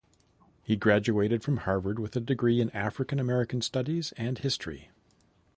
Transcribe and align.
He 0.63 0.75
graduated 0.77 1.43
from 1.43 1.57
Harvard 1.57 1.99
with 1.99 2.15
a 2.15 2.19
degree 2.19 2.59
in 2.59 2.71
African 2.71 3.19
American 3.19 3.61
studies 3.61 4.13
and 4.17 4.35
history. 4.39 4.89